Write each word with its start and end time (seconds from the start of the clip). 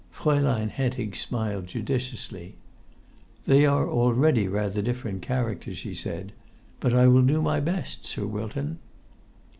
Fraulein 0.09 0.69
Hentig 0.69 1.15
smiled 1.15 1.67
judiciously. 1.67 2.55
"They 3.45 3.67
are 3.67 3.87
already 3.87 4.47
rather 4.47 4.81
different 4.81 5.21
characters," 5.21 5.77
she 5.77 5.93
said. 5.93 6.31
"But 6.79 6.91
I 6.95 7.05
will 7.05 7.21
do 7.21 7.39
my 7.39 7.59
best, 7.59 8.07
Sir 8.07 8.25
Wilton." 8.25 8.79